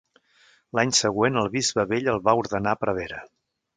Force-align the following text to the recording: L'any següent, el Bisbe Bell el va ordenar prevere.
L'any 0.77 0.93
següent, 1.01 1.37
el 1.41 1.49
Bisbe 1.57 1.87
Bell 1.93 2.09
el 2.15 2.23
va 2.31 2.35
ordenar 2.43 2.77
prevere. 2.87 3.21